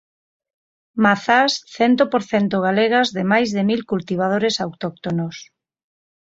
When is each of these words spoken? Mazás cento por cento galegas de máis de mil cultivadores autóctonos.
Mazás 1.05 1.53
cento 1.77 2.03
por 2.11 2.23
cento 2.31 2.55
galegas 2.67 3.07
de 3.17 3.23
máis 3.31 3.49
de 3.55 3.63
mil 3.69 3.81
cultivadores 3.91 4.55
autóctonos. 4.65 5.35